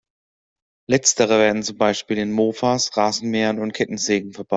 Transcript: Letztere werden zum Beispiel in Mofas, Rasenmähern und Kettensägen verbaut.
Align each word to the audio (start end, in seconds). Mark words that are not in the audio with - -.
Letztere 0.89 1.37
werden 1.37 1.61
zum 1.61 1.77
Beispiel 1.77 2.17
in 2.17 2.31
Mofas, 2.31 2.97
Rasenmähern 2.97 3.59
und 3.59 3.71
Kettensägen 3.73 4.33
verbaut. 4.33 4.49